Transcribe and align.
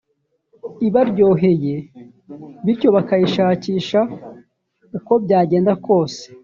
ibaryoheye 0.87 1.75
bityo 2.65 2.87
bakayishakisha 2.95 3.99
uko 4.97 5.13
byagenda 5.23 5.71
kose 5.85 6.23